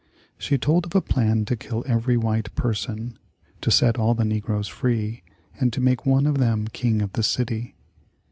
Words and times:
She 0.39 0.57
told 0.57 0.87
of 0.87 0.95
a 0.95 0.99
plan 1.01 1.45
to 1.45 1.55
kill 1.55 1.83
every 1.85 2.17
white 2.17 2.51
person; 2.55 3.19
to 3.61 3.69
set 3.69 3.99
all 3.99 4.15
the 4.15 4.25
negroes 4.25 4.67
free, 4.67 5.21
and 5.59 5.71
to 5.73 5.79
make 5.79 6.07
one 6.07 6.25
of 6.25 6.39
them 6.39 6.67
King 6.69 7.03
of 7.03 7.13
the 7.13 7.21
city. 7.21 7.75